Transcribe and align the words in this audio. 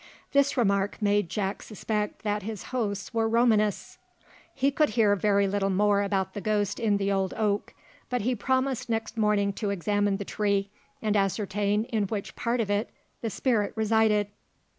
This 0.31 0.57
remark 0.57 0.99
made 0.99 1.29
Jack 1.29 1.61
suspect 1.61 2.23
that 2.23 2.41
his 2.41 2.63
hosts 2.73 3.13
were 3.13 3.29
Romanists. 3.29 3.99
He 4.51 4.71
could 4.71 4.89
hear 4.97 5.15
very 5.15 5.47
little 5.47 5.69
more 5.69 6.01
about 6.01 6.33
the 6.33 6.41
ghost 6.41 6.79
in 6.79 6.97
the 6.97 7.11
old 7.11 7.35
oak, 7.37 7.75
but 8.09 8.21
he 8.21 8.33
promised 8.33 8.89
next 8.89 9.15
morning 9.15 9.53
to 9.53 9.69
examine 9.69 10.17
the 10.17 10.25
tree, 10.25 10.71
and 11.03 11.15
ascertain 11.15 11.83
in 11.83 12.05
which 12.05 12.35
part 12.35 12.59
of 12.59 12.71
it 12.71 12.89
the 13.21 13.29
spirit 13.29 13.73
resided. 13.75 14.29